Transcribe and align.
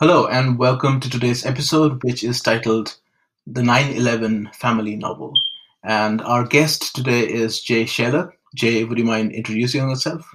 Hello, 0.00 0.26
and 0.26 0.56
welcome 0.56 0.98
to 0.98 1.10
today's 1.10 1.44
episode, 1.44 2.02
which 2.02 2.24
is 2.24 2.40
titled 2.40 2.96
The 3.46 3.62
9 3.62 3.92
11 3.92 4.48
Family 4.54 4.96
Novel. 4.96 5.34
And 5.84 6.22
our 6.22 6.42
guest 6.42 6.96
today 6.96 7.20
is 7.20 7.60
Jay 7.60 7.84
Shelott. 7.84 8.32
Jay, 8.54 8.84
would 8.84 8.96
you 8.96 9.04
mind 9.04 9.32
introducing 9.32 9.86
yourself? 9.90 10.26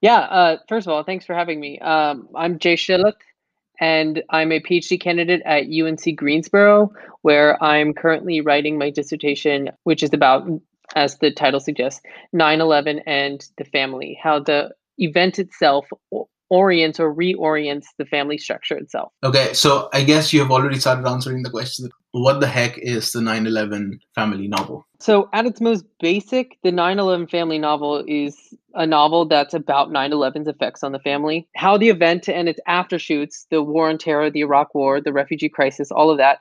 Yeah, 0.00 0.20
uh, 0.20 0.58
first 0.68 0.86
of 0.86 0.92
all, 0.92 1.02
thanks 1.02 1.26
for 1.26 1.34
having 1.34 1.58
me. 1.58 1.80
Um, 1.80 2.28
I'm 2.36 2.60
Jay 2.60 2.76
Shelott, 2.76 3.16
and 3.80 4.22
I'm 4.30 4.52
a 4.52 4.60
PhD 4.60 5.00
candidate 5.00 5.42
at 5.44 5.64
UNC 5.64 6.14
Greensboro, 6.14 6.92
where 7.22 7.60
I'm 7.60 7.94
currently 7.94 8.40
writing 8.40 8.78
my 8.78 8.88
dissertation, 8.88 9.70
which 9.82 10.04
is 10.04 10.12
about, 10.12 10.48
as 10.94 11.18
the 11.18 11.32
title 11.32 11.58
suggests, 11.58 12.00
9 12.32 12.60
11 12.60 13.00
and 13.00 13.44
the 13.58 13.64
family, 13.64 14.16
how 14.22 14.38
the 14.38 14.70
event 14.98 15.40
itself 15.40 15.88
orients 16.50 16.98
or 16.98 17.14
reorients 17.14 17.84
the 17.98 18.06
family 18.06 18.38
structure 18.38 18.76
itself. 18.76 19.12
Okay, 19.22 19.52
so 19.52 19.88
I 19.92 20.02
guess 20.02 20.32
you 20.32 20.40
have 20.40 20.50
already 20.50 20.78
started 20.78 21.06
answering 21.06 21.42
the 21.42 21.50
question 21.50 21.88
what 22.12 22.40
the 22.40 22.46
heck 22.46 22.78
is 22.78 23.12
the 23.12 23.20
9 23.20 23.46
11 23.46 23.98
family 24.14 24.48
novel? 24.48 24.86
So, 25.00 25.28
at 25.32 25.46
its 25.46 25.60
most 25.60 25.84
basic, 26.00 26.58
the 26.62 26.72
9 26.72 26.98
11 26.98 27.26
family 27.28 27.58
novel 27.58 28.02
is 28.08 28.36
a 28.74 28.86
novel 28.86 29.26
that's 29.26 29.54
about 29.54 29.92
9 29.92 30.10
11's 30.10 30.48
effects 30.48 30.82
on 30.82 30.92
the 30.92 30.98
family, 31.00 31.46
how 31.54 31.76
the 31.76 31.90
event 31.90 32.28
and 32.28 32.48
its 32.48 32.60
aftershoots, 32.66 33.46
the 33.50 33.62
war 33.62 33.88
on 33.88 33.98
terror, 33.98 34.30
the 34.30 34.40
Iraq 34.40 34.74
War, 34.74 35.00
the 35.00 35.12
refugee 35.12 35.48
crisis, 35.48 35.90
all 35.90 36.10
of 36.10 36.18
that 36.18 36.38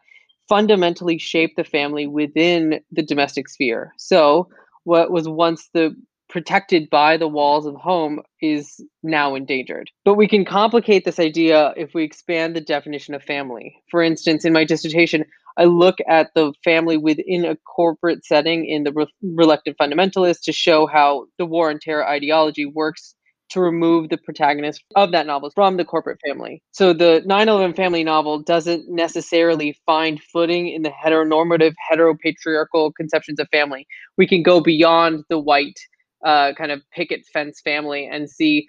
fundamentally 0.48 1.18
shaped 1.18 1.58
the 1.58 1.64
family 1.64 2.08
within 2.08 2.80
the 2.92 3.04
domestic 3.04 3.50
sphere. 3.50 3.94
So, 3.98 4.48
what 4.86 5.12
was 5.12 5.28
once 5.28 5.70
the 5.74 5.94
protected 6.38 6.88
by 6.92 7.18
the 7.18 7.28
walls 7.28 7.66
of 7.66 7.74
home 7.74 8.22
is 8.44 8.80
now 9.02 9.34
endangered. 9.34 9.90
But 10.06 10.14
we 10.14 10.28
can 10.28 10.46
complicate 10.46 11.04
this 11.04 11.18
idea 11.18 11.74
if 11.76 11.96
we 11.96 12.04
expand 12.04 12.56
the 12.56 12.62
definition 12.62 13.16
of 13.16 13.24
family. 13.24 13.76
For 13.90 14.04
instance, 14.04 14.46
in 14.46 14.54
my 14.54 14.64
dissertation, 14.64 15.26
I 15.58 15.64
look 15.64 15.96
at 16.08 16.30
the 16.36 16.54
family 16.64 16.96
within 16.96 17.44
a 17.44 17.56
corporate 17.56 18.24
setting 18.24 18.68
in 18.68 18.84
the 18.84 18.92
Re- 18.92 19.08
Reluctant 19.24 19.78
Fundamentalist 19.82 20.42
to 20.44 20.52
show 20.52 20.86
how 20.86 21.26
the 21.40 21.46
war 21.48 21.72
on 21.72 21.80
terror 21.80 22.08
ideology 22.08 22.68
works 22.68 23.16
to 23.50 23.60
remove 23.60 24.10
the 24.10 24.18
protagonist 24.20 24.84
of 24.96 25.12
that 25.14 25.26
novel 25.26 25.50
from 25.56 25.78
the 25.78 25.86
corporate 25.86 26.20
family. 26.24 26.62
So 26.70 26.94
the 26.94 27.24
9/11 27.26 27.76
family 27.76 28.04
novel 28.04 28.44
doesn't 28.44 28.88
necessarily 28.88 29.76
find 29.88 30.22
footing 30.22 30.68
in 30.68 30.84
the 30.84 30.92
heteronormative 30.92 31.74
heteropatriarchal 31.92 32.92
conceptions 32.96 33.40
of 33.40 33.48
family. 33.50 33.88
We 34.20 34.28
can 34.28 34.44
go 34.44 34.62
beyond 34.62 35.24
the 35.30 35.40
white 35.40 35.80
uh, 36.26 36.54
kind 36.58 36.72
of 36.72 36.82
picket 36.92 37.26
fence 37.32 37.62
family 37.62 38.08
and 38.12 38.30
see 38.30 38.68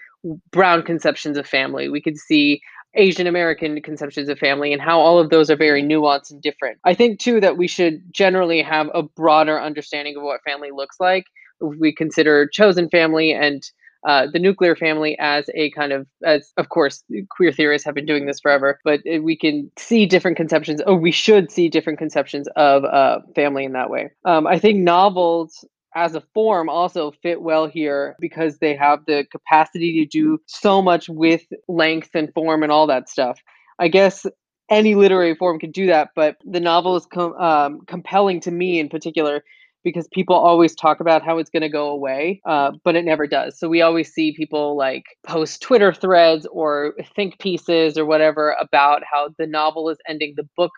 brown 0.51 0.83
conceptions 0.83 1.39
of 1.39 1.47
family. 1.47 1.89
We 1.89 2.03
could 2.03 2.17
see 2.17 2.61
Asian 2.95 3.27
American 3.27 3.81
conceptions 3.83 4.29
of 4.29 4.39
family 4.39 4.73
and 4.73 4.83
how 4.83 4.99
all 4.99 5.19
of 5.19 5.31
those 5.31 5.51
are 5.51 5.57
very 5.57 5.83
nuanced 5.83 6.31
and 6.31 6.43
different. 6.43 6.79
I 6.85 6.95
think 6.95 7.21
too 7.21 7.41
that 7.41 7.57
we 7.57 7.69
should 7.69 8.03
generally 8.13 8.63
have 8.63 8.89
a 8.95 9.03
broader 9.03 9.61
understanding 9.61 10.17
of 10.17 10.23
what 10.23 10.43
family 10.43 10.71
looks 10.75 10.97
like. 10.99 11.25
We 11.61 11.95
consider 11.95 12.49
chosen 12.49 12.89
family 12.89 13.33
and 13.33 13.63
uh, 14.07 14.27
the 14.33 14.39
nuclear 14.39 14.77
family 14.77 15.17
as 15.19 15.51
a 15.55 15.71
kind 15.73 15.93
of, 15.93 16.07
as 16.25 16.53
of 16.57 16.69
course, 16.69 17.03
queer 17.31 17.53
theorists 17.53 17.85
have 17.85 17.97
been 17.97 18.07
doing 18.07 18.27
this 18.27 18.39
forever, 18.41 18.79
but 18.85 19.01
we 19.23 19.37
can 19.37 19.71
see 19.77 20.07
different 20.07 20.37
conceptions, 20.37 20.81
or 20.87 20.97
we 20.97 21.11
should 21.11 21.51
see 21.51 21.69
different 21.69 21.99
conceptions 21.99 22.49
of 22.55 22.85
uh, 22.85 23.19
family 23.35 23.65
in 23.65 23.73
that 23.73 23.91
way. 23.91 24.11
Um, 24.25 24.47
I 24.47 24.59
think 24.59 24.79
novels 24.79 25.65
as 25.99 26.15
a 26.15 26.23
form 26.33 26.69
also 26.69 27.11
fit 27.23 27.43
well 27.43 27.67
here 27.67 28.17
because 28.21 28.59
they 28.59 28.75
have 28.75 29.01
the 29.07 29.27
capacity 29.33 29.93
to 29.99 30.07
do 30.07 30.39
so 30.47 30.81
much 30.81 31.09
with 31.09 31.43
length 31.67 32.11
and 32.15 32.33
form 32.35 32.63
and 32.63 32.71
all 32.71 32.87
that 32.87 33.09
stuff. 33.09 33.39
I 33.81 33.89
guess 33.89 34.25
any 34.71 34.95
literary 34.95 35.35
form 35.35 35.59
could 35.59 35.73
do 35.73 35.87
that, 35.87 36.11
but 36.15 36.37
the 36.45 36.61
novel 36.61 36.97
is 36.97 37.07
com- 37.07 37.35
um, 37.35 37.81
compelling 37.87 38.41
to 38.41 38.51
me 38.51 38.79
in 38.79 38.89
particular 38.89 39.43
because 39.83 40.07
people 40.13 40.37
always 40.37 40.75
talk 40.75 41.01
about 41.01 41.25
how 41.25 41.39
it's 41.39 41.51
going 41.51 41.63
to 41.63 41.69
go 41.69 41.89
away, 41.89 42.41
uh, 42.45 42.73
but 42.85 42.95
it 42.95 43.05
never 43.05 43.27
does. 43.27 43.59
So 43.59 43.69
we 43.69 43.81
always 43.81 44.13
see 44.13 44.35
people 44.37 44.77
like 44.77 45.05
post 45.27 45.63
Twitter 45.63 45.93
threads 45.93 46.47
or 46.53 46.95
think 47.17 47.39
pieces 47.39 47.97
or 47.97 48.05
whatever 48.05 48.55
about 48.61 49.03
how 49.11 49.31
the 49.39 49.47
novel 49.47 49.89
is 49.89 49.99
ending, 50.07 50.35
the 50.37 50.49
book 50.57 50.73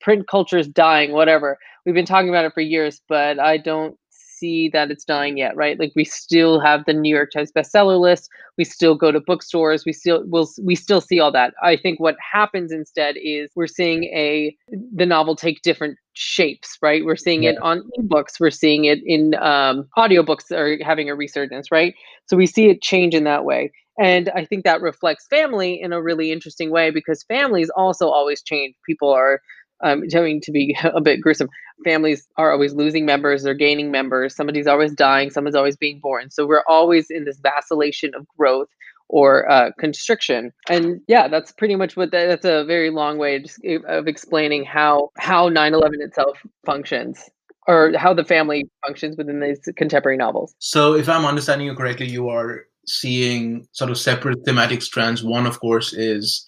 print 0.00 0.28
culture 0.28 0.58
is 0.58 0.68
dying, 0.68 1.12
whatever. 1.12 1.58
We've 1.84 1.94
been 1.94 2.06
talking 2.06 2.28
about 2.28 2.44
it 2.44 2.54
for 2.54 2.60
years, 2.60 3.00
but 3.08 3.38
I 3.38 3.56
don't 3.56 3.96
see 4.42 4.68
that 4.70 4.90
it's 4.90 5.04
dying 5.04 5.38
yet, 5.38 5.54
right? 5.56 5.78
Like 5.78 5.92
we 5.94 6.04
still 6.04 6.58
have 6.60 6.84
the 6.84 6.92
New 6.92 7.14
York 7.14 7.30
Times 7.32 7.52
bestseller 7.52 8.00
list. 8.00 8.28
We 8.58 8.64
still 8.64 8.96
go 8.96 9.12
to 9.12 9.20
bookstores. 9.20 9.84
We 9.86 9.92
still 9.92 10.24
will 10.26 10.48
we 10.62 10.74
still 10.74 11.00
see 11.00 11.20
all 11.20 11.32
that. 11.32 11.54
I 11.62 11.76
think 11.76 12.00
what 12.00 12.16
happens 12.32 12.72
instead 12.72 13.14
is 13.22 13.50
we're 13.54 13.68
seeing 13.78 14.04
a 14.04 14.56
the 14.94 15.06
novel 15.06 15.36
take 15.36 15.62
different 15.62 15.96
shapes, 16.14 16.76
right? 16.82 17.04
We're 17.04 17.16
seeing 17.16 17.44
yeah. 17.44 17.50
it 17.50 17.58
on 17.62 17.88
ebooks. 17.98 18.40
We're 18.40 18.50
seeing 18.50 18.84
it 18.86 18.98
in 19.06 19.34
um, 19.36 19.88
audiobooks 19.96 20.50
are 20.50 20.82
having 20.84 21.08
a 21.08 21.14
resurgence, 21.14 21.70
right? 21.70 21.94
So 22.26 22.36
we 22.36 22.46
see 22.46 22.68
it 22.68 22.82
change 22.82 23.14
in 23.14 23.24
that 23.24 23.44
way. 23.44 23.70
And 23.98 24.30
I 24.34 24.44
think 24.44 24.64
that 24.64 24.80
reflects 24.80 25.26
family 25.28 25.80
in 25.80 25.92
a 25.92 26.02
really 26.02 26.32
interesting 26.32 26.70
way 26.70 26.90
because 26.90 27.22
families 27.24 27.70
also 27.76 28.08
always 28.08 28.42
change. 28.42 28.74
People 28.86 29.10
are 29.10 29.40
um, 29.82 30.06
going 30.08 30.40
to 30.42 30.52
be 30.52 30.76
a 30.84 31.00
bit 31.00 31.20
gruesome. 31.20 31.48
Families 31.84 32.28
are 32.36 32.52
always 32.52 32.74
losing 32.74 33.04
members, 33.04 33.42
they're 33.42 33.54
gaining 33.54 33.90
members. 33.90 34.36
Somebody's 34.36 34.66
always 34.66 34.92
dying, 34.92 35.30
someone's 35.30 35.56
always 35.56 35.76
being 35.76 35.98
born. 36.00 36.30
So 36.30 36.46
we're 36.46 36.64
always 36.68 37.10
in 37.10 37.24
this 37.24 37.38
vacillation 37.40 38.14
of 38.14 38.26
growth 38.38 38.68
or 39.08 39.48
uh, 39.50 39.70
constriction. 39.78 40.52
And 40.68 41.00
yeah, 41.06 41.28
that's 41.28 41.52
pretty 41.52 41.76
much 41.76 41.96
what 41.96 42.10
that, 42.12 42.26
that's 42.26 42.46
a 42.46 42.64
very 42.64 42.90
long 42.90 43.18
way 43.18 43.44
of 43.88 44.08
explaining 44.08 44.64
how 44.64 45.10
how 45.18 45.48
9/11 45.50 46.00
itself 46.00 46.38
functions 46.64 47.28
or 47.68 47.92
how 47.96 48.12
the 48.14 48.24
family 48.24 48.68
functions 48.84 49.16
within 49.16 49.40
these 49.40 49.60
contemporary 49.76 50.16
novels. 50.16 50.54
So 50.58 50.94
if 50.94 51.08
I'm 51.08 51.24
understanding 51.24 51.66
you 51.66 51.74
correctly, 51.74 52.08
you 52.08 52.28
are 52.28 52.62
seeing 52.86 53.68
sort 53.72 53.90
of 53.90 53.98
separate 53.98 54.44
thematic 54.44 54.82
strands. 54.82 55.22
One, 55.22 55.46
of 55.46 55.60
course, 55.60 55.92
is 55.92 56.44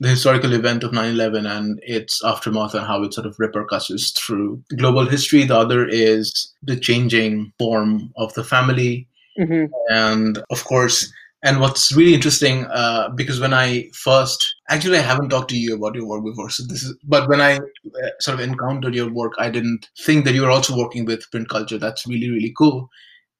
the 0.00 0.08
historical 0.08 0.52
event 0.52 0.82
of 0.82 0.90
9-11 0.90 1.48
and 1.48 1.80
its 1.82 2.22
aftermath 2.24 2.74
and 2.74 2.86
how 2.86 3.02
it 3.02 3.14
sort 3.14 3.26
of 3.26 3.36
repercusses 3.36 4.16
through 4.18 4.62
global 4.76 5.06
history 5.06 5.44
the 5.44 5.56
other 5.56 5.86
is 5.86 6.52
the 6.62 6.76
changing 6.76 7.52
form 7.58 8.12
of 8.16 8.34
the 8.34 8.44
family 8.44 9.08
mm-hmm. 9.38 9.66
and 9.88 10.42
of 10.50 10.64
course 10.64 11.12
And 11.44 11.60
what's 11.60 11.94
really 11.94 12.14
interesting, 12.14 12.64
uh, 12.72 13.10
because 13.10 13.38
when 13.38 13.52
I 13.52 13.90
first, 13.92 14.56
actually, 14.70 14.96
I 14.96 15.02
haven't 15.02 15.28
talked 15.28 15.50
to 15.50 15.58
you 15.58 15.74
about 15.74 15.94
your 15.94 16.06
work 16.06 16.24
before. 16.24 16.48
So 16.48 16.62
this 16.66 16.82
is, 16.82 16.96
but 17.04 17.28
when 17.28 17.42
I 17.42 17.56
uh, 17.56 18.08
sort 18.18 18.40
of 18.40 18.48
encountered 18.48 18.94
your 18.94 19.12
work, 19.12 19.34
I 19.38 19.50
didn't 19.50 19.90
think 20.06 20.24
that 20.24 20.32
you 20.32 20.40
were 20.40 20.50
also 20.50 20.74
working 20.74 21.04
with 21.04 21.30
print 21.30 21.50
culture. 21.50 21.76
That's 21.76 22.06
really, 22.06 22.30
really 22.30 22.54
cool. 22.56 22.88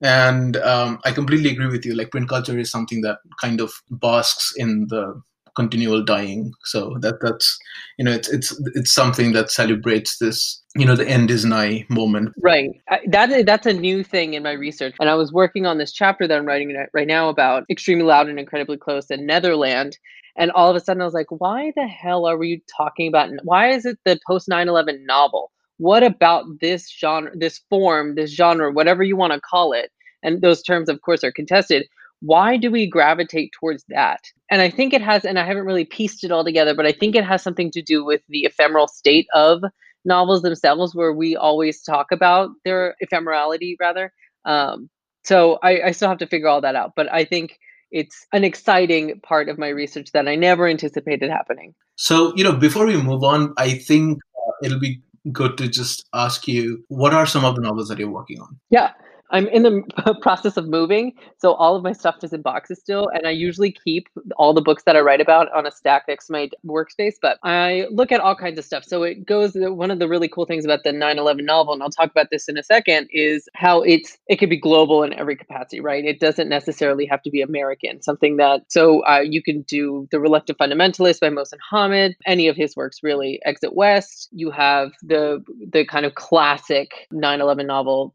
And 0.02 0.58
um, 0.58 0.98
I 1.06 1.12
completely 1.12 1.50
agree 1.50 1.68
with 1.68 1.86
you. 1.86 1.94
Like 1.94 2.10
print 2.10 2.28
culture 2.28 2.58
is 2.58 2.70
something 2.70 3.00
that 3.00 3.20
kind 3.40 3.58
of 3.62 3.72
basks 3.90 4.52
in 4.54 4.86
the 4.90 5.18
continual 5.54 6.02
dying. 6.02 6.52
So 6.64 6.96
that 7.00 7.16
that's 7.20 7.58
you 7.98 8.04
know 8.04 8.12
it's 8.12 8.28
it's 8.28 8.60
it's 8.74 8.92
something 8.92 9.32
that 9.32 9.50
celebrates 9.50 10.18
this 10.18 10.62
you 10.74 10.84
know 10.84 10.96
the 10.96 11.08
end 11.08 11.30
is 11.30 11.44
nigh 11.44 11.86
moment. 11.88 12.32
Right. 12.40 12.70
That 13.06 13.46
that's 13.46 13.66
a 13.66 13.72
new 13.72 14.02
thing 14.02 14.34
in 14.34 14.42
my 14.42 14.52
research, 14.52 14.94
and 15.00 15.08
I 15.08 15.14
was 15.14 15.32
working 15.32 15.66
on 15.66 15.78
this 15.78 15.92
chapter 15.92 16.26
that 16.26 16.38
I'm 16.38 16.46
writing 16.46 16.76
right 16.92 17.06
now 17.06 17.28
about 17.28 17.64
extremely 17.70 18.04
loud 18.04 18.28
and 18.28 18.38
incredibly 18.38 18.76
close 18.76 19.10
in 19.10 19.26
Netherland. 19.26 19.98
And 20.36 20.50
all 20.50 20.68
of 20.68 20.74
a 20.74 20.80
sudden, 20.80 21.00
I 21.00 21.04
was 21.04 21.14
like, 21.14 21.30
why 21.30 21.72
the 21.76 21.86
hell 21.86 22.26
are 22.26 22.36
we 22.36 22.60
talking 22.76 23.06
about? 23.06 23.30
Why 23.44 23.70
is 23.70 23.86
it 23.86 23.98
the 24.04 24.18
post 24.26 24.48
9 24.48 24.68
11 24.68 25.06
novel? 25.06 25.52
What 25.78 26.02
about 26.02 26.44
this 26.60 26.90
genre, 26.90 27.30
this 27.34 27.60
form, 27.70 28.14
this 28.14 28.34
genre, 28.34 28.72
whatever 28.72 29.02
you 29.02 29.16
want 29.16 29.32
to 29.32 29.40
call 29.40 29.72
it? 29.72 29.90
And 30.24 30.40
those 30.40 30.62
terms, 30.62 30.88
of 30.88 31.02
course, 31.02 31.22
are 31.22 31.32
contested 31.32 31.86
why 32.25 32.56
do 32.56 32.71
we 32.71 32.87
gravitate 32.87 33.53
towards 33.53 33.85
that? 33.88 34.21
And 34.50 34.62
I 34.62 34.71
think 34.71 34.94
it 34.94 35.03
has, 35.03 35.25
and 35.25 35.38
I 35.38 35.44
haven't 35.44 35.67
really 35.67 35.85
pieced 35.85 36.25
it 36.25 36.31
all 36.31 36.44
together, 36.44 36.75
but 36.75 36.87
I 36.87 36.93
think 36.93 37.15
it 37.15 37.25
has 37.25 37.43
something 37.43 37.71
to 37.73 37.82
do 37.82 38.05
with 38.05 38.23
the 38.29 38.44
ephemeral 38.44 38.88
state 38.88 39.26
of 39.35 39.62
novels 40.06 40.43
themselves, 40.43 40.94
where 40.94 41.12
we 41.12 41.37
always 41.37 41.82
talk 41.82 42.06
about 42.12 42.50
their 42.65 42.94
ephemerality, 43.05 43.75
rather. 43.79 44.12
Um, 44.44 44.88
so 45.25 45.59
I, 45.62 45.82
I 45.82 45.91
still 45.91 46.09
have 46.09 46.19
to 46.19 46.26
figure 46.26 46.49
all 46.49 46.61
that 46.62 46.76
out. 46.76 46.93
But 46.97 47.12
I 47.12 47.25
think 47.25 47.59
it's 47.91 48.26
an 48.32 48.44
exciting 48.44 49.21
part 49.21 49.49
of 49.49 49.59
my 49.59 49.69
research 49.69 50.11
that 50.12 50.26
I 50.26 50.35
never 50.35 50.67
anticipated 50.67 51.31
happening. 51.31 51.75
So, 51.97 52.35
you 52.37 52.44
know, 52.44 52.53
before 52.53 52.87
we 52.87 53.00
move 53.00 53.23
on, 53.23 53.53
I 53.56 53.75
think 53.75 54.19
uh, 54.37 54.67
it'll 54.67 54.81
be 54.81 55.03
good 55.32 55.56
to 55.59 55.69
just 55.69 56.06
ask 56.15 56.47
you 56.49 56.85
what 56.88 57.15
are 57.15 57.26
some 57.26 57.44
of 57.44 57.55
the 57.55 57.62
novels 57.62 57.88
that 57.88 57.99
you're 57.99 58.11
working 58.11 58.41
on? 58.41 58.59
Yeah. 58.71 58.93
I'm 59.31 59.49
in 59.49 59.62
the 59.62 60.17
process 60.23 60.56
of 60.56 60.69
moving, 60.69 61.12
so 61.38 61.55
all 61.55 61.76
of 61.76 61.82
my 61.82 61.93
stuff 61.93 62.17
is 62.23 62.32
in 62.32 62.43
boxes 62.43 62.79
still, 62.79 63.09
and 63.09 63.26
I 63.26 63.31
usually 63.31 63.73
keep 63.73 64.09
all 64.37 64.53
the 64.53 64.61
books 64.61 64.82
that 64.85 64.97
I 64.97 65.00
write 65.00 65.21
about 65.21 65.53
on 65.53 65.67
a 65.67 65.71
stack 65.71 66.05
next 66.09 66.26
to 66.26 66.32
my 66.32 66.50
workspace. 66.67 67.15
But 67.21 67.38
I 67.43 67.87
look 67.91 68.12
at 68.12 68.21
all 68.21 68.37
kinds 68.37 68.59
of 68.59 68.65
stuff. 68.65 68.85
So 68.85 69.03
it 69.03 69.26
goes. 69.26 69.53
One 69.55 69.91
of 69.91 69.99
the 69.99 70.09
really 70.09 70.29
cool 70.29 70.47
things 70.47 70.65
about 70.65 70.81
the 70.85 70.93
9/11 70.93 71.44
novel, 71.44 71.73
and 71.75 71.82
I'll 71.82 71.91
talk 71.91 72.11
about 72.11 72.29
this 72.31 72.49
in 72.49 72.56
a 72.59 72.62
second, 72.62 73.09
is 73.12 73.49
how 73.55 73.82
it's 73.82 74.19
it 74.29 74.37
could 74.37 74.50
be 74.50 74.59
global 74.59 75.03
in 75.03 75.12
every 75.15 75.37
capacity, 75.37 75.81
right? 75.81 76.05
It 76.05 76.21
doesn't 76.21 76.49
necessarily 76.49 77.06
have 77.06 77.23
to 77.23 77.31
be 77.31 77.41
American. 77.41 78.03
Something 78.03 78.37
that 78.37 78.62
so 78.69 79.05
uh, 79.06 79.21
you 79.21 79.43
can 79.43 79.62
do 79.62 80.06
the 80.11 80.21
Reluctant 80.21 80.59
Fundamentalist 80.59 81.21
by 81.21 81.29
Mohsin 81.31 81.59
Hamid, 81.71 82.15
any 82.26 82.49
of 82.49 82.56
his 82.56 82.76
works 82.76 82.99
really. 83.03 83.41
Exit 83.44 83.75
West. 83.75 84.29
You 84.32 84.50
have 84.50 84.93
the 85.03 85.43
the 85.73 85.85
kind 85.87 86.05
of 86.06 86.15
classic 86.15 86.91
9/11 87.12 87.67
novel 87.67 88.12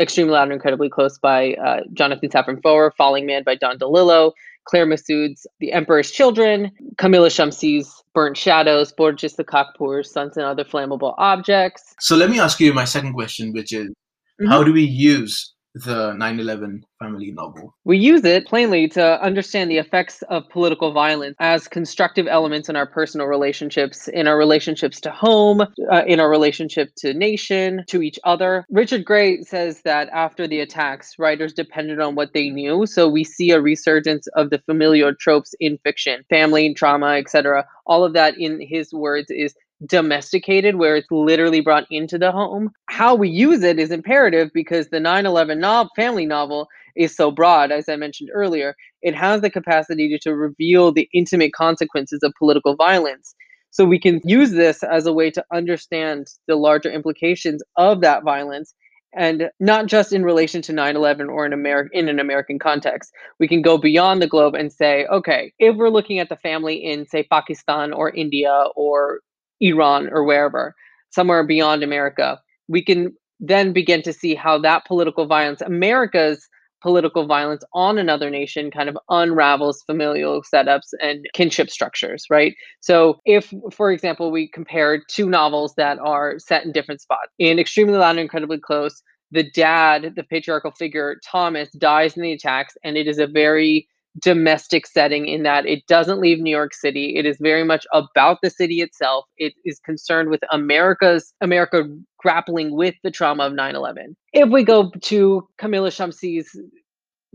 Extremely 0.00 0.32
Loud 0.32 0.44
and 0.44 0.52
Incredibly 0.52 0.88
Close 0.88 1.18
by 1.18 1.54
uh, 1.54 1.80
Jonathan 1.92 2.30
Safran 2.30 2.62
Foer, 2.62 2.92
Falling 2.96 3.26
Man 3.26 3.42
by 3.44 3.54
Don 3.54 3.78
DeLillo, 3.78 4.32
Claire 4.64 4.86
Messud's 4.86 5.46
The 5.60 5.72
Emperor's 5.72 6.10
Children, 6.10 6.70
Kamila 6.96 7.28
Shamsie's 7.28 8.02
Burnt 8.14 8.36
Shadows, 8.36 8.92
Porochista 8.92 9.44
Khakpour's 9.44 10.10
Sons 10.10 10.36
and 10.36 10.46
Other 10.46 10.64
Flammable 10.64 11.14
Objects. 11.18 11.94
So 12.00 12.16
let 12.16 12.30
me 12.30 12.40
ask 12.40 12.58
you 12.60 12.72
my 12.72 12.84
second 12.84 13.12
question, 13.12 13.52
which 13.52 13.72
is 13.72 13.88
mm-hmm. 13.88 14.46
how 14.46 14.64
do 14.64 14.72
we 14.72 14.82
use 14.82 15.52
the 15.74 16.12
9-11 16.12 16.82
family 16.98 17.30
novel. 17.30 17.74
We 17.84 17.98
use 17.98 18.24
it 18.24 18.46
plainly 18.46 18.88
to 18.88 19.22
understand 19.22 19.70
the 19.70 19.78
effects 19.78 20.22
of 20.22 20.48
political 20.48 20.92
violence 20.92 21.36
as 21.38 21.68
constructive 21.68 22.26
elements 22.26 22.68
in 22.68 22.76
our 22.76 22.86
personal 22.86 23.26
relationships 23.26 24.08
in 24.08 24.26
our 24.26 24.36
relationships 24.36 25.00
to 25.02 25.10
home 25.10 25.60
uh, 25.60 26.02
in 26.06 26.18
our 26.18 26.28
relationship 26.28 26.90
to 26.98 27.14
nation 27.14 27.84
to 27.88 28.02
each 28.02 28.18
other. 28.24 28.64
Richard 28.70 29.04
gray 29.04 29.42
says 29.42 29.82
that 29.82 30.08
after 30.08 30.48
the 30.48 30.60
attacks 30.60 31.14
writers 31.18 31.52
depended 31.52 32.00
on 32.00 32.14
what 32.16 32.32
they 32.34 32.50
knew. 32.50 32.86
So 32.86 33.08
we 33.08 33.24
see 33.24 33.52
a 33.52 33.60
resurgence 33.60 34.26
of 34.28 34.50
the 34.50 34.58
familiar 34.58 35.12
tropes 35.12 35.54
in 35.60 35.78
fiction 35.84 36.24
family 36.28 36.74
trauma 36.74 37.12
etc 37.16 37.64
all 37.86 38.04
of 38.04 38.12
that 38.14 38.38
in 38.38 38.60
his 38.60 38.92
words 38.92 39.30
is 39.30 39.54
domesticated 39.86 40.76
where 40.76 40.96
it's 40.96 41.10
literally 41.10 41.60
brought 41.60 41.86
into 41.90 42.18
the 42.18 42.30
home 42.30 42.70
how 42.86 43.14
we 43.14 43.28
use 43.28 43.62
it 43.62 43.78
is 43.78 43.90
imperative 43.90 44.50
because 44.52 44.88
the 44.88 44.98
9-11 44.98 45.58
no- 45.58 45.88
family 45.96 46.26
novel 46.26 46.68
is 46.96 47.16
so 47.16 47.30
broad 47.30 47.70
as 47.72 47.88
i 47.88 47.96
mentioned 47.96 48.30
earlier. 48.34 48.74
It 49.02 49.14
has 49.14 49.40
the 49.40 49.50
capacity 49.50 50.08
to, 50.10 50.18
to 50.20 50.36
reveal 50.36 50.92
the 50.92 51.08
intimate 51.14 51.52
consequences 51.52 52.22
of 52.22 52.34
political 52.38 52.76
violence. 52.76 53.34
So 53.70 53.84
we 53.84 53.98
can 53.98 54.20
use 54.24 54.50
this 54.50 54.82
as 54.82 55.06
a 55.06 55.12
way 55.12 55.30
to 55.30 55.44
understand 55.52 56.26
the 56.48 56.56
larger 56.56 56.90
implications 56.90 57.62
of 57.76 58.00
that 58.00 58.24
violence 58.24 58.74
and 59.16 59.50
not 59.58 59.86
just 59.86 60.12
in 60.12 60.24
relation 60.24 60.62
to 60.62 60.72
9-11 60.72 61.28
or 61.28 61.44
in, 61.44 61.52
Ameri- 61.52 61.88
in 61.92 62.08
an 62.08 62.20
american 62.20 62.58
context. 62.58 63.12
We 63.38 63.48
can 63.48 63.62
go 63.62 63.78
beyond 63.78 64.20
the 64.20 64.28
globe 64.28 64.54
and 64.54 64.72
say 64.72 65.06
okay 65.06 65.52
if 65.58 65.76
we're 65.76 65.88
looking 65.88 66.18
at 66.18 66.28
the 66.28 66.36
family 66.36 66.76
in 66.76 67.06
say 67.06 67.24
pakistan 67.24 67.92
or 67.92 68.10
india 68.10 68.66
or 68.76 69.20
Iran 69.60 70.08
or 70.10 70.24
wherever, 70.24 70.74
somewhere 71.10 71.44
beyond 71.44 71.82
America, 71.82 72.40
we 72.68 72.84
can 72.84 73.14
then 73.40 73.72
begin 73.72 74.02
to 74.02 74.12
see 74.12 74.34
how 74.34 74.58
that 74.58 74.84
political 74.86 75.26
violence, 75.26 75.60
America's 75.62 76.46
political 76.82 77.26
violence 77.26 77.62
on 77.74 77.98
another 77.98 78.30
nation, 78.30 78.70
kind 78.70 78.88
of 78.88 78.96
unravels 79.10 79.82
familial 79.82 80.42
setups 80.42 80.94
and 81.00 81.26
kinship 81.34 81.70
structures, 81.70 82.24
right? 82.30 82.54
So, 82.80 83.20
if, 83.26 83.52
for 83.72 83.92
example, 83.92 84.30
we 84.30 84.48
compare 84.48 85.02
two 85.08 85.28
novels 85.28 85.74
that 85.76 85.98
are 85.98 86.38
set 86.38 86.64
in 86.64 86.72
different 86.72 87.00
spots, 87.00 87.32
in 87.38 87.58
Extremely 87.58 87.98
Loud 87.98 88.10
and 88.10 88.20
Incredibly 88.20 88.58
Close, 88.58 89.02
the 89.30 89.48
dad, 89.50 90.14
the 90.16 90.24
patriarchal 90.24 90.72
figure, 90.72 91.20
Thomas, 91.24 91.70
dies 91.72 92.16
in 92.16 92.22
the 92.22 92.32
attacks, 92.32 92.74
and 92.82 92.96
it 92.96 93.06
is 93.06 93.18
a 93.18 93.26
very 93.26 93.86
domestic 94.18 94.86
setting 94.86 95.26
in 95.26 95.42
that 95.44 95.66
it 95.66 95.86
doesn't 95.86 96.20
leave 96.20 96.40
New 96.40 96.50
York 96.50 96.74
City. 96.74 97.16
It 97.16 97.26
is 97.26 97.36
very 97.40 97.64
much 97.64 97.86
about 97.92 98.38
the 98.42 98.50
city 98.50 98.80
itself. 98.80 99.24
It 99.36 99.54
is 99.64 99.78
concerned 99.80 100.30
with 100.30 100.40
America's 100.50 101.32
America 101.40 101.84
grappling 102.18 102.74
with 102.74 102.94
the 103.02 103.10
trauma 103.10 103.44
of 103.44 103.52
9/11. 103.52 104.16
If 104.32 104.50
we 104.50 104.64
go 104.64 104.90
to 104.90 105.48
Kamila 105.58 105.90
Shamsie's 105.90 106.60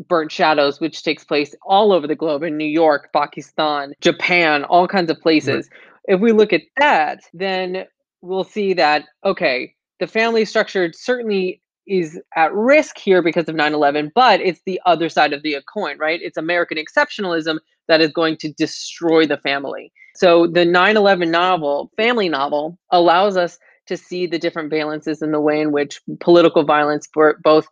Burnt 0.09 0.31
Shadows, 0.31 0.81
which 0.81 1.03
takes 1.03 1.23
place 1.23 1.55
all 1.65 1.93
over 1.93 2.07
the 2.07 2.15
globe 2.15 2.43
in 2.43 2.57
New 2.57 2.65
York, 2.65 3.09
Pakistan, 3.13 3.93
Japan, 4.01 4.65
all 4.65 4.87
kinds 4.87 5.09
of 5.09 5.19
places. 5.21 5.69
Right. 5.71 6.15
If 6.15 6.19
we 6.19 6.33
look 6.33 6.51
at 6.51 6.61
that, 6.77 7.21
then 7.33 7.85
we'll 8.21 8.43
see 8.43 8.73
that 8.73 9.05
okay, 9.23 9.73
the 9.99 10.07
family 10.07 10.43
structure 10.43 10.91
certainly 10.93 11.61
is 11.87 12.19
at 12.35 12.53
risk 12.53 12.97
here 12.97 13.21
because 13.21 13.47
of 13.47 13.55
9-11 13.55 14.11
but 14.13 14.41
it's 14.41 14.61
the 14.65 14.81
other 14.85 15.09
side 15.09 15.33
of 15.33 15.43
the 15.43 15.57
coin 15.71 15.97
right 15.97 16.19
it's 16.21 16.37
american 16.37 16.77
exceptionalism 16.77 17.57
that 17.87 18.01
is 18.01 18.11
going 18.11 18.35
to 18.37 18.51
destroy 18.53 19.25
the 19.25 19.37
family 19.37 19.91
so 20.15 20.47
the 20.47 20.65
9-11 20.65 21.29
novel 21.29 21.91
family 21.97 22.29
novel 22.29 22.77
allows 22.91 23.37
us 23.37 23.59
to 23.87 23.97
see 23.97 24.25
the 24.25 24.39
different 24.39 24.71
valences 24.71 25.21
in 25.21 25.31
the 25.31 25.39
way 25.39 25.61
in 25.61 25.71
which 25.71 26.01
political 26.19 26.63
violence 26.63 27.07
both 27.43 27.67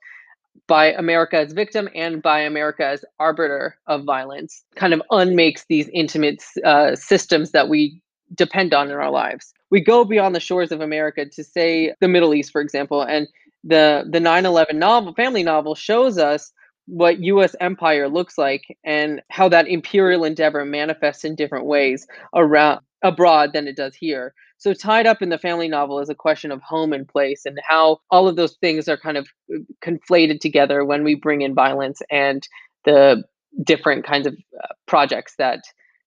by 0.67 0.93
America 0.93 1.37
as 1.37 1.53
victim 1.53 1.89
and 1.93 2.21
by 2.21 2.39
America 2.39 2.85
as 2.85 3.03
arbiter 3.19 3.77
of 3.87 4.03
violence 4.03 4.63
kind 4.75 4.93
of 4.93 5.01
unmakes 5.11 5.65
these 5.67 5.89
intimate 5.93 6.43
uh, 6.63 6.95
systems 6.95 7.51
that 7.51 7.69
we 7.69 8.01
depend 8.35 8.73
on 8.73 8.89
in 8.89 8.95
our 8.95 9.11
lives. 9.11 9.53
We 9.69 9.81
go 9.81 10.05
beyond 10.05 10.35
the 10.35 10.39
shores 10.39 10.71
of 10.71 10.81
America 10.81 11.25
to 11.25 11.43
say 11.43 11.93
the 11.99 12.07
Middle 12.07 12.33
East, 12.33 12.51
for 12.51 12.61
example, 12.61 13.01
and 13.01 13.27
the 13.63 14.05
the 14.09 14.19
9/11 14.19 14.75
novel 14.75 15.13
family 15.13 15.43
novel 15.43 15.75
shows 15.75 16.17
us 16.17 16.51
what 16.85 17.19
US 17.19 17.55
empire 17.61 18.09
looks 18.09 18.37
like 18.37 18.77
and 18.83 19.21
how 19.29 19.47
that 19.49 19.67
imperial 19.67 20.25
endeavor 20.25 20.65
manifests 20.65 21.23
in 21.23 21.35
different 21.35 21.65
ways 21.65 22.05
around 22.35 22.81
abroad 23.03 23.51
than 23.53 23.67
it 23.67 23.75
does 23.75 23.95
here. 23.95 24.33
So 24.57 24.73
tied 24.73 25.05
up 25.05 25.21
in 25.21 25.29
the 25.29 25.37
family 25.37 25.67
novel 25.67 25.99
is 25.99 26.09
a 26.09 26.15
question 26.15 26.51
of 26.51 26.61
home 26.61 26.93
and 26.93 27.07
place 27.07 27.45
and 27.45 27.59
how 27.67 27.99
all 28.11 28.27
of 28.27 28.37
those 28.37 28.55
things 28.61 28.87
are 28.87 28.97
kind 28.97 29.17
of 29.17 29.27
uh, 29.53 29.59
conflated 29.83 30.39
together 30.39 30.85
when 30.85 31.03
we 31.03 31.15
bring 31.15 31.41
in 31.41 31.53
violence 31.53 32.01
and 32.09 32.47
the 32.85 33.23
different 33.63 34.05
kinds 34.05 34.25
of 34.25 34.35
uh, 34.63 34.67
projects 34.87 35.35
that 35.37 35.63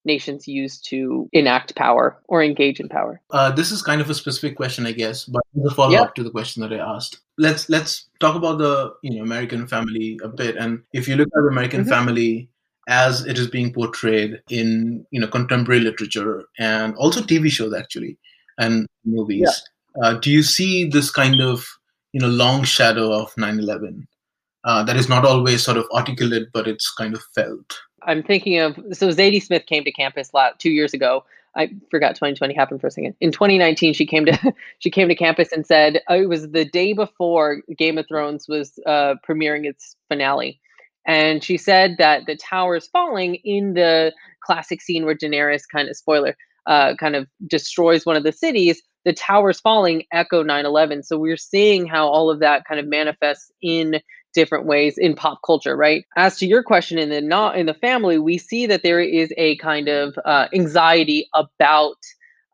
nations 0.07 0.49
use 0.49 0.81
to 0.81 1.29
enact 1.33 1.75
power 1.77 2.19
or 2.29 2.43
engage 2.43 2.81
in 2.81 2.89
power? 2.89 3.21
Uh, 3.31 3.51
this 3.51 3.71
is 3.71 3.83
kind 3.83 4.01
of 4.01 4.09
a 4.09 4.15
specific 4.15 4.57
question, 4.57 4.87
I 4.87 4.93
guess, 4.93 5.25
but 5.25 5.43
the 5.55 5.71
follow 5.71 5.97
up 5.99 6.15
to 6.15 6.23
the 6.23 6.31
question 6.31 6.63
that 6.63 6.73
I 6.73 6.79
asked. 6.79 7.21
Let's 7.39 7.69
let's 7.69 8.09
talk 8.21 8.35
about 8.35 8.59
the 8.59 8.95
you 9.03 9.17
know 9.17 9.23
American 9.23 9.67
family 9.67 10.19
a 10.23 10.29
bit, 10.29 10.57
and 10.57 10.83
if 10.93 11.07
you 11.07 11.17
look 11.17 11.29
at 11.29 11.43
the 11.43 11.49
American 11.49 11.81
mm-hmm. 11.83 11.91
family 11.91 12.49
as 12.89 13.27
it 13.27 13.37
is 13.39 13.49
being 13.49 13.73
portrayed 13.73 14.41
in 14.49 15.05
you 15.11 15.21
know 15.21 15.27
contemporary 15.27 15.81
literature 15.81 16.45
and 16.59 16.95
also 16.97 17.21
TV 17.21 17.51
shows 17.51 17.75
actually 17.75 18.17
and 18.59 18.87
movies, 19.05 19.63
yeah. 19.97 20.09
uh, 20.09 20.15
do 20.15 20.31
you 20.31 20.43
see 20.43 20.89
this 20.89 21.11
kind 21.11 21.41
of 21.41 21.67
you 22.13 22.21
know 22.21 22.29
long 22.29 22.65
shadow 22.65 23.13
of 23.13 23.35
9/11 23.35 24.07
uh, 24.65 24.83
that 24.85 24.97
is 24.97 25.09
not 25.09 25.25
always 25.25 25.63
sort 25.63 25.77
of 25.77 25.87
articulate, 25.93 26.49
but 26.53 26.67
it's 26.67 26.91
kind 26.93 27.15
of 27.15 27.23
felt? 27.35 27.79
I'm 28.03 28.23
thinking 28.23 28.59
of 28.59 28.77
so 28.93 29.09
Zadie 29.09 29.43
Smith 29.43 29.67
came 29.67 29.85
to 29.85 29.93
campus 29.93 30.31
two 30.59 30.71
years 30.71 30.95
ago. 30.95 31.25
I 31.57 31.71
forgot 31.91 32.15
2020 32.15 32.55
happened 32.55 32.81
for 32.81 32.89
a 32.89 32.91
second. 32.91 33.15
In 33.21 33.33
2019, 33.33 33.95
she 33.95 34.07
came 34.07 34.27
to 34.27 34.55
she 34.79 34.91
came 34.91 35.09
to 35.09 35.15
campus 35.15 35.53
and 35.53 35.67
said 35.67 36.01
uh, 36.11 36.15
it 36.15 36.29
was 36.29 36.51
the 36.51 36.65
day 36.65 36.93
before 36.93 37.63
Game 37.77 37.99
of 37.99 38.07
Thrones 38.07 38.47
was 38.49 38.79
uh, 38.87 39.15
premiering 39.29 39.65
its 39.65 39.97
finale, 40.09 40.61
and 41.07 41.43
she 41.43 41.57
said 41.57 41.97
that 41.99 42.27
the 42.27 42.37
tower 42.37 42.77
is 42.77 42.87
falling 42.87 43.37
in 43.37 43.75
the 43.75 44.13
classic 44.41 44.81
scene 44.83 45.05
where 45.05 45.17
Daenerys 45.17 45.63
kind 45.71 45.89
of 45.89 45.97
spoiler 45.97 46.37
uh, 46.67 46.95
kind 46.97 47.17
of 47.17 47.27
destroys 47.47 48.05
one 48.05 48.17
of 48.17 48.23
the 48.23 48.33
cities. 48.33 48.83
The 49.05 49.13
towers 49.13 49.61
falling 49.61 50.05
echo 50.13 50.43
9/11. 50.43 51.05
So 51.05 51.19
we're 51.19 51.37
seeing 51.37 51.87
how 51.87 52.09
all 52.09 52.31
of 52.31 52.41
that 52.41 52.65
kind 52.65 52.81
of 52.81 52.87
manifests 52.87 53.51
in 53.63 54.01
different 54.37 54.67
ways 54.67 54.99
in 54.99 55.17
pop 55.17 55.41
culture, 55.45 55.77
right? 55.77 56.05
As 56.17 56.39
to 56.39 56.47
your 56.47 56.63
question, 56.63 56.99
in 56.99 57.11
the 57.11 57.21
not 57.21 57.59
in 57.59 57.67
the 57.67 57.75
family, 57.75 58.21
we 58.21 58.39
see 58.39 58.67
that 58.69 58.85
there 58.85 59.01
is 59.01 59.35
a 59.37 59.57
kind 59.57 59.89
of 59.89 60.17
uh, 60.25 60.47
anxiety 60.55 61.29
about 61.35 61.97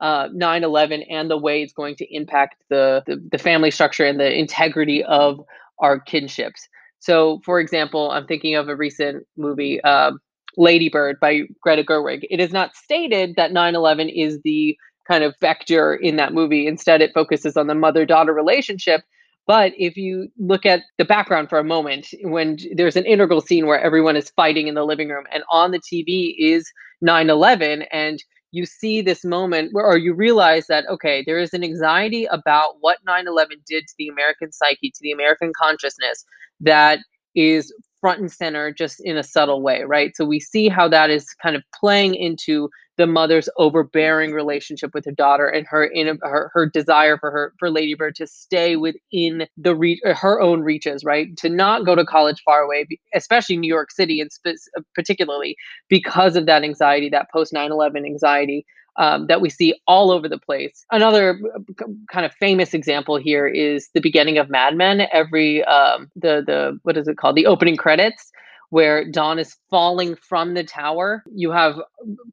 uh, 0.01 0.29
9/11 0.31 1.05
and 1.11 1.31
the 1.31 1.39
way 1.39 1.63
it's 1.63 1.75
going 1.75 1.97
to 1.97 2.15
impact 2.15 2.65
the, 2.71 3.03
the 3.07 3.17
the 3.33 3.39
family 3.39 3.71
structure 3.71 4.07
and 4.07 4.19
the 4.19 4.33
integrity 4.33 5.05
of 5.05 5.41
our 5.81 6.01
kinships. 6.01 6.69
So, 7.01 7.41
for 7.45 7.61
example, 7.61 8.11
I'm 8.13 8.27
thinking 8.27 8.55
of 8.55 8.69
a 8.69 8.77
recent 8.77 9.27
movie, 9.37 9.83
uh, 9.83 10.13
Lady 10.57 10.89
Bird 10.89 11.19
by 11.21 11.43
Greta 11.61 11.85
Gerwig. 11.85 12.21
It 12.31 12.41
is 12.41 12.53
not 12.53 12.77
stated 12.77 13.35
that 13.37 13.53
9 13.53 13.75
11 13.75 14.09
is 14.09 14.41
the 14.45 14.77
kind 15.09 15.25
of 15.25 15.35
vector 15.41 15.95
in 15.95 16.17
that 16.17 16.33
movie. 16.33 16.67
Instead, 16.67 17.03
it 17.03 17.13
focuses 17.13 17.57
on 17.57 17.67
the 17.67 17.75
mother 17.75 18.07
daughter 18.07 18.33
relationship. 18.33 19.03
But 19.47 19.73
if 19.77 19.97
you 19.97 20.29
look 20.39 20.65
at 20.65 20.83
the 20.99 21.05
background 21.05 21.49
for 21.49 21.59
a 21.59 21.65
moment, 21.65 22.09
when 22.23 22.59
there's 22.75 22.97
an 22.97 23.07
integral 23.07 23.41
scene 23.41 23.67
where 23.67 23.81
everyone 23.81 24.17
is 24.17 24.31
fighting 24.31 24.69
in 24.69 24.75
the 24.75 24.85
living 24.85 25.09
room 25.09 25.25
and 25.33 25.43
on 25.51 25.73
the 25.73 25.81
TV 25.81 26.35
is 26.39 26.71
9 27.01 27.29
11, 27.29 27.83
and 27.93 28.23
you 28.53 28.67
see 28.67 29.01
this 29.01 29.25
moment 29.25 29.71
where, 29.73 29.85
or 29.85 29.97
you 29.97 30.15
realize 30.15 30.67
that, 30.69 30.85
okay, 30.89 31.25
there 31.27 31.39
is 31.39 31.55
an 31.55 31.65
anxiety 31.65 32.27
about 32.27 32.75
what 32.81 32.99
9 33.05 33.27
11 33.27 33.59
did 33.67 33.85
to 33.89 33.95
the 33.99 34.09
American 34.09 34.53
psyche, 34.53 34.91
to 34.91 35.01
the 35.01 35.11
American 35.13 35.53
consciousness 35.61 36.25
that 36.61 37.01
is 37.35 37.73
front 38.03 38.21
and 38.21 38.31
center 38.31 38.75
just 38.75 39.01
in 39.03 39.17
a 39.17 39.25
subtle 39.25 39.63
way, 39.63 39.85
right? 39.85 40.15
So 40.17 40.27
we 40.27 40.41
see 40.41 40.69
how 40.69 40.89
that 40.89 41.09
is 41.11 41.27
kind 41.43 41.57
of 41.57 41.63
playing 41.81 42.17
into 42.17 42.69
the 42.99 43.07
mother's 43.07 43.49
overbearing 43.57 44.33
relationship 44.33 44.93
with 44.93 45.07
her 45.07 45.13
daughter 45.13 45.47
and 45.49 45.67
her 45.69 45.85
in 45.87 46.19
her, 46.23 46.51
her 46.53 46.67
desire 46.67 47.17
for 47.17 47.31
her 47.31 47.55
for 47.59 47.71
Ladybird 47.71 48.17
to 48.17 48.27
stay 48.27 48.77
within 48.77 49.47
the 49.57 49.75
re- 49.75 50.03
uh, 50.07 50.15
her 50.15 50.41
own 50.43 50.61
reaches, 50.63 51.05
right? 51.05 51.35
To 51.39 51.49
not 51.49 51.87
go 51.87 51.95
to 51.95 52.05
college 52.05 52.43
far 52.45 52.63
away, 52.63 52.87
especially 53.15 53.57
New 53.57 53.73
York 53.73 53.91
City 53.93 54.21
and 54.21 54.31
spe- 54.31 54.61
particularly 54.95 55.57
because 55.89 56.37
of 56.37 56.47
that 56.47 56.65
anxiety, 56.65 57.09
that 57.11 57.29
post 57.33 57.55
9/11 57.55 58.05
anxiety 58.05 58.67
um, 58.97 59.27
that 59.27 59.41
we 59.41 59.51
see 59.51 59.75
all 59.87 60.11
over 60.11 60.29
the 60.29 60.39
place. 60.39 60.85
Another 60.91 61.39
uh, 61.55 61.85
kind 62.11 62.27
of 62.27 62.33
famous 62.35 62.75
example 62.75 63.17
here 63.17 63.47
is 63.47 63.89
the 63.95 64.01
beginning 64.01 64.39
of 64.39 64.51
Mad 64.51 64.77
Men. 64.77 65.07
Every 65.13 65.65
um, 65.65 66.11
the 66.17 66.43
the 66.47 66.79
what 66.83 66.97
is 66.97 67.09
it 67.09 67.17
called? 67.17 67.37
The 67.37 67.47
opening 67.47 67.77
credits 67.77 68.31
where 68.71 69.05
Don 69.11 69.39
is 69.39 69.55
falling 69.69 70.17
from 70.17 70.55
the 70.55 70.65
tower. 70.65 71.23
You 71.35 71.51
have 71.51 71.79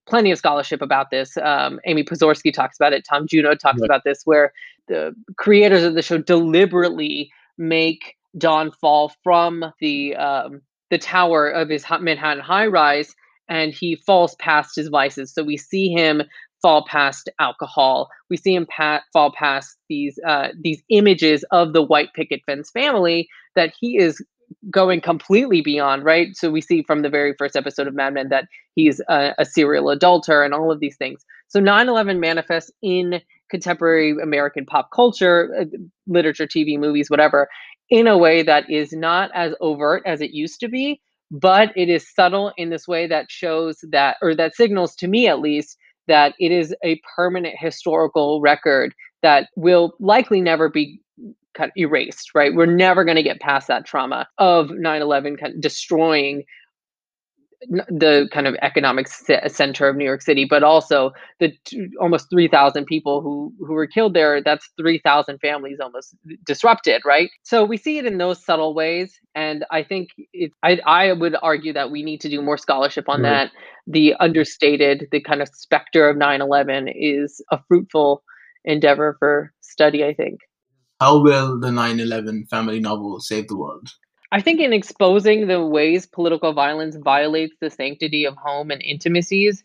plenty 0.08 0.32
of 0.32 0.38
scholarship 0.38 0.82
about 0.82 1.12
this. 1.12 1.36
Um, 1.36 1.82
Aimee 1.86 2.06
Pozorski 2.06 2.54
talks 2.54 2.78
about 2.78 2.94
it. 2.94 3.06
Tom 3.10 3.28
Junod 3.28 3.60
talks 3.60 3.82
right. 3.82 3.86
about 3.86 4.04
this, 4.06 4.22
where 4.24 4.54
the 4.88 5.14
creators 5.38 5.84
of 5.84 5.96
the 5.96 6.02
show 6.02 6.18
deliberately 6.18 7.30
make 7.58 8.16
Don 8.38 8.72
fall 8.72 9.12
from 9.22 9.66
the 9.82 10.16
um, 10.16 10.62
the 10.90 10.98
tower 10.98 11.50
of 11.50 11.70
his 11.70 11.86
Manhattan 12.00 12.44
high 12.44 12.68
rise 12.68 13.14
and 13.50 13.74
he 13.74 13.96
falls 13.96 14.36
past 14.36 14.76
his 14.76 14.88
vices. 14.88 15.34
So 15.34 15.44
we 15.44 15.58
see 15.58 15.90
him 15.90 16.22
fall 16.62 16.86
past 16.86 17.30
alcohol. 17.40 18.10
We 18.30 18.38
see 18.38 18.56
him 18.56 18.66
pa- 18.66 19.04
fall 19.14 19.32
past 19.32 19.78
these 19.90 20.20
uh, 20.28 20.50
these 20.60 20.82
images 20.90 21.44
of 21.52 21.74
the 21.74 21.82
white 21.84 22.14
picket 22.14 22.42
fence 22.46 22.70
family 22.72 23.28
that 23.56 23.74
he 23.80 23.98
is 23.98 24.24
going 24.72 25.02
completely 25.02 25.62
beyond. 25.62 26.04
Right. 26.04 26.36
So 26.36 26.50
we 26.50 26.62
see 26.62 26.84
from 26.84 27.02
the 27.02 27.10
very 27.10 27.34
first 27.38 27.56
episode 27.56 27.88
of 27.88 27.94
Mad 27.94 28.14
Men 28.14 28.30
that 28.30 28.46
he's 28.76 29.00
a, 29.08 29.34
a 29.38 29.46
serial 29.46 29.90
adulterer 29.90 30.44
and 30.44 30.54
all 30.54 30.72
of 30.72 30.80
these 30.80 30.98
things. 30.98 31.24
So 31.48 31.60
9/11 31.60 32.20
manifests 32.20 32.72
in 32.82 33.22
contemporary 33.50 34.16
American 34.22 34.66
pop 34.66 34.90
culture, 34.94 35.54
uh, 35.60 35.66
literature, 36.08 36.46
TV, 36.46 36.78
movies, 36.80 37.10
whatever, 37.10 37.48
in 37.90 38.08
a 38.08 38.18
way 38.18 38.44
that 38.44 38.70
is 38.70 38.94
not 38.94 39.32
as 39.34 39.54
overt 39.60 40.04
as 40.06 40.22
it 40.22 40.32
used 40.32 40.60
to 40.60 40.68
be. 40.68 41.02
But 41.32 41.72
it 41.76 41.90
is 41.90 42.12
subtle 42.12 42.52
in 42.58 42.70
this 42.70 42.88
way 42.88 43.06
that 43.08 43.30
shows 43.30 43.78
that, 43.92 44.18
or 44.22 44.34
that 44.36 44.56
signals 44.56 44.96
to 44.96 45.08
me 45.08 45.28
at 45.28 45.40
least, 45.40 45.78
that 46.10 46.36
it 46.40 46.52
is 46.52 46.76
a 46.84 47.02
permanent 47.16 47.56
historical 47.58 48.42
record 48.42 48.94
that 49.22 49.50
will 49.56 49.94
likely 50.00 50.42
never 50.42 50.70
be 50.70 51.00
kind 51.54 51.70
of 51.70 51.78
erased, 51.78 52.32
right? 52.36 52.54
We're 52.54 52.66
never 52.66 53.04
going 53.04 53.18
to 53.18 53.24
get 53.24 53.40
past 53.40 53.68
that 53.68 53.86
trauma 53.86 54.28
of 54.38 54.72
9 54.72 55.02
11 55.02 55.38
kind 55.38 55.56
of 55.56 55.62
destroying 55.62 56.44
the 57.62 58.30
kind 58.32 58.48
of 58.48 58.56
economic 58.62 59.08
center 59.08 59.90
of 59.90 59.96
New 59.96 60.06
York 60.06 60.22
City, 60.22 60.46
but 60.50 60.64
also 60.64 61.12
the 61.40 61.52
t- 61.66 61.88
almost 62.00 62.30
3,000 62.30 62.86
people 62.86 63.22
who, 63.22 63.54
who 63.60 63.74
were 63.74 63.88
killed 63.88 64.14
there. 64.14 64.42
That's 64.42 64.70
3,000 64.80 65.40
families 65.40 65.80
almost 65.82 66.16
disrupted, 66.46 67.02
right? 67.06 67.30
So 67.44 67.66
we 67.66 67.78
see 67.78 67.98
it 67.98 68.06
in 68.06 68.18
those 68.18 68.44
subtle 68.44 68.74
ways. 68.74 69.20
And 69.36 69.66
I 69.72 69.84
think 69.84 70.10
it, 70.34 70.52
I, 70.64 70.80
I 70.86 71.14
would 71.14 71.36
argue 71.42 71.74
that 71.74 71.92
we 71.92 72.04
need 72.04 72.22
to 72.22 72.30
do 72.30 72.42
more 72.42 72.58
scholarship 72.58 73.10
on 73.10 73.24
that. 73.24 73.52
The 73.88 74.14
understated, 74.20 75.08
the 75.12 75.22
kind 75.22 75.42
of 75.42 75.50
specter 75.50 76.08
of 76.10 76.18
9 76.18 76.42
11 76.42 76.88
is 76.90 77.42
a 77.52 77.60
fruitful 77.68 78.24
endeavor 78.64 79.16
for 79.20 79.54
study, 79.62 80.06
I 80.06 80.14
think. 80.14 80.40
How 81.00 81.22
will 81.22 81.60
the 81.60 81.72
9 81.72 82.00
11 82.00 82.48
family 82.50 82.80
novel 82.80 83.20
save 83.20 83.48
the 83.48 83.58
world? 83.58 83.90
I 84.32 84.42
think 84.42 84.60
in 84.60 84.74
exposing 84.74 85.48
the 85.48 85.66
ways 85.66 86.06
political 86.06 86.54
violence 86.54 86.96
violates 86.96 87.56
the 87.60 87.70
sanctity 87.70 88.26
of 88.26 88.36
home 88.36 88.70
and 88.70 88.82
intimacies, 88.82 89.64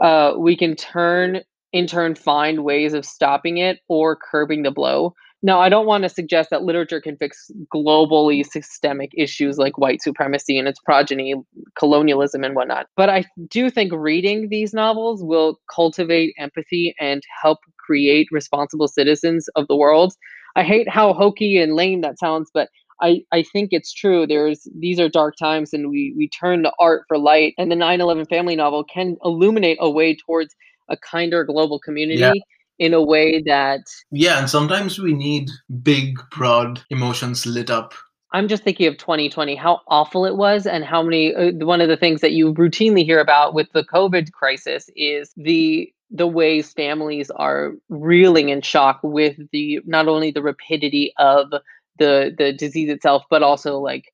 uh, 0.00 0.34
we 0.36 0.56
can 0.56 0.76
turn 0.76 1.40
in 1.72 1.86
turn 1.86 2.14
find 2.14 2.64
ways 2.64 2.92
of 2.92 3.06
stopping 3.06 3.56
it 3.56 3.78
or 3.88 4.16
curbing 4.16 4.62
the 4.62 4.70
blow. 4.70 5.14
Now, 5.44 5.58
I 5.58 5.70
don't 5.70 5.86
want 5.86 6.04
to 6.04 6.08
suggest 6.08 6.50
that 6.50 6.62
literature 6.62 7.00
can 7.00 7.16
fix 7.16 7.50
globally 7.74 8.46
systemic 8.46 9.10
issues 9.16 9.58
like 9.58 9.76
white 9.76 10.00
supremacy 10.02 10.56
and 10.58 10.68
its 10.68 10.78
progeny, 10.78 11.34
colonialism, 11.76 12.44
and 12.44 12.54
whatnot. 12.54 12.86
But 12.96 13.08
I 13.08 13.24
do 13.48 13.70
think 13.70 13.92
reading 13.92 14.50
these 14.50 14.72
novels 14.72 15.24
will 15.24 15.58
cultivate 15.74 16.34
empathy 16.38 16.94
and 17.00 17.22
help 17.42 17.58
create 17.78 18.28
responsible 18.30 18.86
citizens 18.86 19.48
of 19.56 19.66
the 19.66 19.76
world. 19.76 20.14
I 20.54 20.62
hate 20.62 20.88
how 20.88 21.12
hokey 21.14 21.58
and 21.58 21.74
lame 21.74 22.02
that 22.02 22.18
sounds, 22.18 22.50
but 22.52 22.68
I, 23.02 23.22
I 23.32 23.42
think 23.42 23.70
it's 23.72 23.92
true. 23.92 24.26
There's 24.26 24.66
these 24.78 25.00
are 25.00 25.08
dark 25.08 25.36
times, 25.36 25.72
and 25.72 25.90
we 25.90 26.14
we 26.16 26.28
turn 26.28 26.62
to 26.62 26.72
art 26.78 27.04
for 27.08 27.18
light. 27.18 27.54
And 27.58 27.70
the 27.70 27.76
9/11 27.76 28.28
family 28.28 28.56
novel 28.56 28.84
can 28.84 29.16
illuminate 29.24 29.78
a 29.80 29.90
way 29.90 30.16
towards 30.16 30.54
a 30.88 30.96
kinder 30.96 31.44
global 31.44 31.78
community. 31.78 32.20
Yeah. 32.20 32.32
In 32.78 32.94
a 32.94 33.02
way 33.02 33.42
that. 33.46 33.82
Yeah, 34.10 34.38
and 34.38 34.50
sometimes 34.50 34.98
we 34.98 35.12
need 35.12 35.50
big, 35.82 36.18
broad 36.30 36.82
emotions 36.90 37.46
lit 37.46 37.70
up 37.70 37.94
I'm 38.32 38.48
just 38.48 38.64
thinking 38.64 38.86
of 38.86 38.96
2020, 38.96 39.54
how 39.54 39.80
awful 39.88 40.24
it 40.24 40.36
was, 40.36 40.66
and 40.66 40.84
how 40.84 41.02
many. 41.02 41.34
Uh, 41.34 41.52
one 41.64 41.80
of 41.80 41.88
the 41.88 41.96
things 41.96 42.20
that 42.22 42.32
you 42.32 42.54
routinely 42.54 43.04
hear 43.04 43.20
about 43.20 43.54
with 43.54 43.70
the 43.72 43.84
COVID 43.84 44.32
crisis 44.32 44.88
is 44.96 45.32
the 45.36 45.92
the 46.14 46.26
ways 46.26 46.72
families 46.72 47.30
are 47.30 47.72
reeling 47.88 48.50
in 48.50 48.60
shock 48.60 49.00
with 49.02 49.36
the 49.50 49.80
not 49.86 50.08
only 50.08 50.30
the 50.30 50.42
rapidity 50.42 51.12
of 51.18 51.50
the 51.98 52.34
the 52.36 52.52
disease 52.52 52.90
itself, 52.90 53.24
but 53.30 53.42
also 53.42 53.78
like 53.78 54.04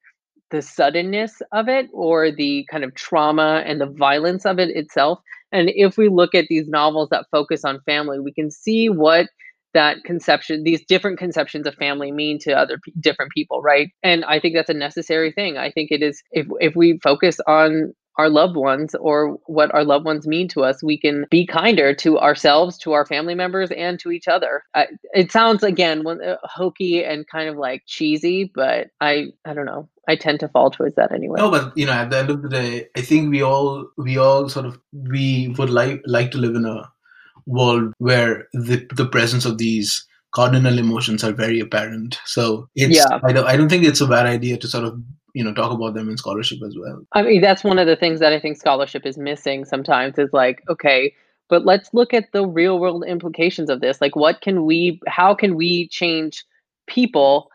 the 0.50 0.62
suddenness 0.62 1.42
of 1.52 1.68
it 1.68 1.88
or 1.92 2.30
the 2.30 2.66
kind 2.70 2.84
of 2.84 2.94
trauma 2.94 3.62
and 3.66 3.80
the 3.80 3.86
violence 3.86 4.46
of 4.46 4.58
it 4.58 4.70
itself. 4.70 5.20
And 5.52 5.70
if 5.74 5.96
we 5.96 6.08
look 6.08 6.34
at 6.34 6.46
these 6.48 6.68
novels 6.68 7.08
that 7.10 7.26
focus 7.30 7.64
on 7.64 7.80
family, 7.86 8.18
we 8.20 8.32
can 8.32 8.50
see 8.50 8.88
what 8.88 9.28
that 9.74 9.98
conception 10.04 10.64
these 10.64 10.84
different 10.86 11.18
conceptions 11.18 11.66
of 11.66 11.74
family 11.74 12.10
mean 12.10 12.38
to 12.38 12.52
other 12.52 12.78
p- 12.82 12.92
different 13.00 13.30
people 13.32 13.60
right 13.60 13.90
and 14.02 14.24
i 14.24 14.40
think 14.40 14.54
that's 14.54 14.70
a 14.70 14.74
necessary 14.74 15.30
thing 15.30 15.58
i 15.58 15.70
think 15.70 15.90
it 15.90 16.02
is 16.02 16.22
if 16.32 16.46
if 16.58 16.74
we 16.74 16.98
focus 17.02 17.38
on 17.46 17.92
our 18.18 18.28
loved 18.28 18.56
ones 18.56 18.94
or 18.96 19.38
what 19.46 19.72
our 19.72 19.84
loved 19.84 20.04
ones 20.04 20.26
mean 20.26 20.48
to 20.48 20.64
us, 20.64 20.82
we 20.82 20.98
can 20.98 21.24
be 21.30 21.46
kinder 21.46 21.94
to 21.94 22.18
ourselves, 22.18 22.76
to 22.78 22.92
our 22.92 23.06
family 23.06 23.34
members, 23.34 23.70
and 23.70 23.98
to 24.00 24.10
each 24.10 24.28
other. 24.28 24.64
I, 24.74 24.88
it 25.14 25.30
sounds 25.32 25.62
again 25.62 26.06
uh, 26.06 26.36
hokey 26.42 27.04
and 27.04 27.26
kind 27.28 27.48
of 27.48 27.56
like 27.56 27.84
cheesy, 27.86 28.50
but 28.52 28.88
I 29.00 29.28
I 29.44 29.54
don't 29.54 29.66
know. 29.66 29.88
I 30.08 30.16
tend 30.16 30.40
to 30.40 30.48
fall 30.48 30.70
towards 30.70 30.96
that 30.96 31.12
anyway. 31.12 31.38
No, 31.38 31.50
but 31.50 31.76
you 31.76 31.86
know, 31.86 31.92
at 31.92 32.10
the 32.10 32.18
end 32.18 32.30
of 32.30 32.42
the 32.42 32.48
day, 32.48 32.88
I 32.96 33.02
think 33.02 33.30
we 33.30 33.42
all 33.42 33.88
we 33.96 34.18
all 34.18 34.48
sort 34.48 34.66
of 34.66 34.78
we 34.92 35.54
would 35.58 35.70
like 35.70 36.02
like 36.06 36.30
to 36.32 36.38
live 36.38 36.56
in 36.56 36.66
a 36.66 36.90
world 37.46 37.94
where 37.98 38.48
the 38.52 38.86
the 38.94 39.06
presence 39.06 39.44
of 39.44 39.58
these 39.58 40.06
cardinal 40.32 40.78
emotions 40.78 41.24
are 41.24 41.32
very 41.32 41.60
apparent. 41.60 42.18
So 42.24 42.68
it's 42.74 42.96
yeah. 42.96 43.20
I 43.22 43.32
don't 43.32 43.46
I 43.46 43.56
don't 43.56 43.68
think 43.68 43.84
it's 43.84 44.00
a 44.00 44.06
bad 44.06 44.26
idea 44.26 44.56
to 44.58 44.68
sort 44.68 44.84
of 44.84 45.00
you 45.38 45.44
know 45.44 45.54
talk 45.54 45.72
about 45.72 45.94
them 45.94 46.08
in 46.08 46.16
scholarship 46.16 46.58
as 46.66 46.76
well. 46.76 46.98
I 47.12 47.22
mean 47.22 47.40
that's 47.40 47.62
one 47.62 47.78
of 47.78 47.86
the 47.86 47.96
things 47.96 48.18
that 48.20 48.32
i 48.32 48.40
think 48.40 48.56
scholarship 48.56 49.06
is 49.06 49.16
missing 49.16 49.64
sometimes 49.64 50.18
is 50.18 50.30
like 50.32 50.62
okay 50.68 51.12
but 51.48 51.64
let's 51.64 51.92
look 51.92 52.12
at 52.12 52.30
the 52.32 52.46
real 52.46 52.78
world 52.78 53.04
implications 53.06 53.70
of 53.70 53.80
this. 53.80 54.00
Like 54.00 54.16
what 54.16 54.40
can 54.40 54.64
we 54.64 55.00
how 55.06 55.34
can 55.34 55.56
we 55.56 55.88
change 55.88 56.44
people 56.86 57.50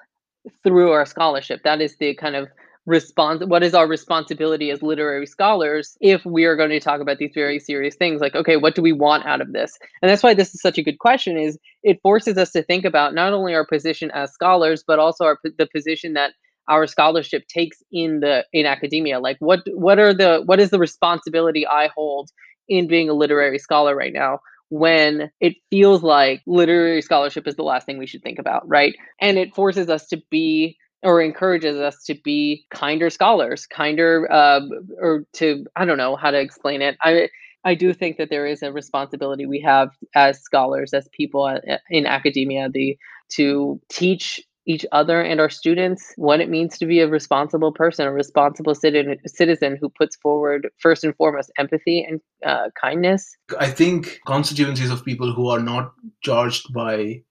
through 0.63 0.91
our 0.91 1.05
scholarship? 1.05 1.61
That 1.63 1.81
is 1.81 1.95
the 1.97 2.15
kind 2.15 2.35
of 2.35 2.47
response 2.85 3.41
what 3.45 3.63
is 3.63 3.73
our 3.73 3.87
responsibility 3.87 4.69
as 4.69 4.81
literary 4.81 5.25
scholars 5.25 5.97
if 6.01 6.25
we 6.25 6.43
are 6.43 6.57
going 6.57 6.69
to 6.69 6.81
talk 6.81 6.99
about 6.99 7.17
these 7.17 7.31
very 7.33 7.59
serious 7.59 7.95
things? 7.95 8.19
Like 8.19 8.35
okay 8.35 8.57
what 8.57 8.75
do 8.75 8.81
we 8.81 8.91
want 8.91 9.25
out 9.25 9.41
of 9.41 9.53
this? 9.53 9.77
And 10.01 10.09
that's 10.09 10.23
why 10.23 10.33
this 10.33 10.53
is 10.53 10.61
such 10.61 10.77
a 10.77 10.83
good 10.83 10.99
question 10.99 11.37
is 11.37 11.57
it 11.83 12.01
forces 12.01 12.37
us 12.37 12.51
to 12.51 12.63
think 12.63 12.83
about 12.83 13.13
not 13.13 13.33
only 13.33 13.53
our 13.53 13.65
position 13.65 14.11
as 14.11 14.33
scholars 14.33 14.83
but 14.85 14.99
also 14.99 15.25
our 15.25 15.39
the 15.57 15.67
position 15.67 16.13
that 16.13 16.33
our 16.67 16.87
scholarship 16.87 17.47
takes 17.47 17.83
in 17.91 18.19
the 18.19 18.45
in 18.53 18.65
academia 18.65 19.19
like 19.19 19.37
what 19.39 19.61
what 19.73 19.99
are 19.99 20.13
the 20.13 20.41
what 20.45 20.59
is 20.59 20.69
the 20.69 20.79
responsibility 20.79 21.65
i 21.67 21.89
hold 21.95 22.29
in 22.69 22.87
being 22.87 23.09
a 23.09 23.13
literary 23.13 23.59
scholar 23.59 23.95
right 23.95 24.13
now 24.13 24.39
when 24.69 25.29
it 25.39 25.53
feels 25.69 26.01
like 26.01 26.41
literary 26.47 27.01
scholarship 27.01 27.47
is 27.47 27.55
the 27.55 27.63
last 27.63 27.85
thing 27.85 27.97
we 27.97 28.07
should 28.07 28.23
think 28.23 28.39
about 28.39 28.67
right 28.67 28.95
and 29.21 29.37
it 29.37 29.53
forces 29.53 29.89
us 29.89 30.07
to 30.07 30.21
be 30.29 30.77
or 31.03 31.21
encourages 31.21 31.77
us 31.77 32.01
to 32.05 32.15
be 32.23 32.65
kinder 32.71 33.09
scholars, 33.09 33.67
kinder, 33.67 34.31
uh, 34.31 34.61
or 35.01 35.25
to 35.33 35.65
I 35.75 35.85
don't 35.85 35.97
know 35.97 36.15
how 36.15 36.31
to 36.31 36.39
explain 36.39 36.81
it. 36.81 36.95
I 37.01 37.29
I 37.65 37.75
do 37.75 37.93
think 37.93 38.17
that 38.17 38.29
there 38.29 38.45
is 38.45 38.63
a 38.63 38.71
responsibility 38.71 39.45
we 39.45 39.61
have 39.61 39.89
as 40.15 40.41
scholars, 40.41 40.93
as 40.93 41.07
people 41.11 41.43
uh, 41.45 41.77
in 41.89 42.05
academia, 42.05 42.69
the 42.69 42.97
to 43.35 43.79
teach 43.89 44.41
each 44.65 44.85
other 44.91 45.21
and 45.21 45.39
our 45.39 45.49
students 45.49 46.13
what 46.15 46.39
it 46.39 46.49
means 46.49 46.77
to 46.77 46.85
be 46.85 46.99
a 47.01 47.07
responsible 47.07 47.71
person, 47.71 48.07
a 48.07 48.11
responsible 48.11 48.75
citizen, 48.75 49.17
citizen 49.27 49.77
who 49.79 49.89
puts 49.89 50.15
forward 50.15 50.69
first 50.79 51.03
and 51.03 51.15
foremost 51.15 51.51
empathy 51.57 52.03
and 52.03 52.21
uh, 52.45 52.69
kindness. 52.79 53.35
I 53.59 53.69
think 53.69 54.19
constituencies 54.25 54.89
of 54.89 55.03
people 55.03 55.33
who 55.33 55.49
are 55.49 55.59
not 55.59 55.93
charged 56.21 56.73
by 56.73 57.23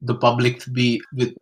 the 0.00 0.14
public 0.14 0.60
to 0.60 0.70
be 0.70 1.00
with 1.14 1.34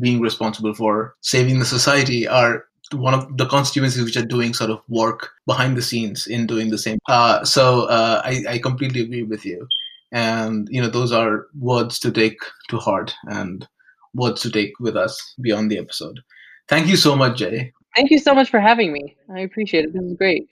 being 0.00 0.20
responsible 0.20 0.74
for 0.74 1.14
saving 1.20 1.58
the 1.58 1.64
society 1.64 2.26
are 2.26 2.64
one 2.92 3.14
of 3.14 3.36
the 3.36 3.46
constituencies 3.46 4.04
which 4.04 4.16
are 4.16 4.24
doing 4.24 4.54
sort 4.54 4.70
of 4.70 4.80
work 4.88 5.30
behind 5.46 5.76
the 5.76 5.82
scenes 5.82 6.26
in 6.26 6.46
doing 6.46 6.70
the 6.70 6.78
same. 6.78 6.98
Uh, 7.08 7.44
so 7.44 7.82
uh, 7.86 8.22
I, 8.24 8.44
I 8.48 8.58
completely 8.58 9.00
agree 9.00 9.24
with 9.24 9.44
you. 9.44 9.66
And, 10.12 10.68
you 10.70 10.80
know, 10.80 10.88
those 10.88 11.12
are 11.12 11.46
words 11.58 11.98
to 12.00 12.12
take 12.12 12.38
to 12.68 12.78
heart 12.78 13.12
and 13.24 13.66
words 14.14 14.42
to 14.42 14.50
take 14.50 14.72
with 14.80 14.96
us 14.96 15.34
beyond 15.40 15.70
the 15.70 15.78
episode. 15.78 16.20
Thank 16.68 16.88
you 16.88 16.96
so 16.96 17.14
much, 17.14 17.38
Jay. 17.38 17.72
Thank 17.94 18.10
you 18.10 18.18
so 18.18 18.34
much 18.34 18.50
for 18.50 18.60
having 18.60 18.92
me. 18.92 19.16
I 19.34 19.40
appreciate 19.40 19.84
it. 19.84 19.92
This 19.92 20.02
is 20.02 20.16
great. 20.16 20.48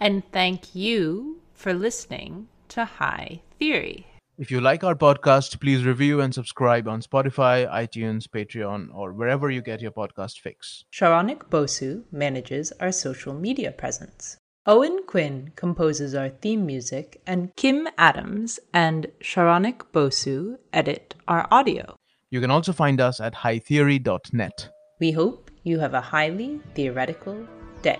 And 0.00 0.22
thank 0.32 0.74
you 0.74 1.40
for 1.54 1.74
listening 1.74 2.48
to 2.68 2.84
High 2.84 3.42
Theory. 3.58 4.06
If 4.38 4.50
you 4.50 4.60
like 4.60 4.84
our 4.84 4.94
podcast, 4.94 5.58
please 5.60 5.84
review 5.84 6.20
and 6.20 6.34
subscribe 6.34 6.86
on 6.86 7.00
Spotify, 7.00 7.66
iTunes, 7.72 8.28
Patreon, 8.28 8.94
or 8.94 9.14
wherever 9.14 9.50
you 9.50 9.62
get 9.62 9.80
your 9.80 9.92
podcast 9.92 10.40
fix. 10.40 10.84
Saronik 10.92 11.48
Bosu 11.48 12.04
manages 12.12 12.70
our 12.78 12.92
social 12.92 13.32
media 13.32 13.72
presence. 13.72 14.36
Owen 14.66 15.04
Quinn 15.06 15.52
composes 15.56 16.14
our 16.14 16.28
theme 16.28 16.66
music, 16.66 17.22
and 17.26 17.54
Kim 17.56 17.88
Adams 17.96 18.60
and 18.74 19.06
Saronik 19.22 19.86
Bosu 19.92 20.58
edit 20.70 21.14
our 21.26 21.48
audio. 21.50 21.95
You 22.30 22.40
can 22.40 22.50
also 22.50 22.72
find 22.72 23.00
us 23.00 23.20
at 23.20 23.34
hightheory.net. 23.34 24.70
We 24.98 25.12
hope 25.12 25.50
you 25.62 25.78
have 25.78 25.94
a 25.94 26.00
highly 26.00 26.60
theoretical 26.74 27.46
day. 27.82 27.98